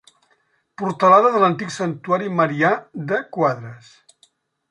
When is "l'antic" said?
1.43-1.75